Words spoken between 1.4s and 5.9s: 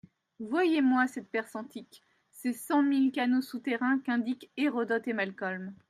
antique, ses cent mille canaux souterrains qu'indiquent Hérodote et Malcolm.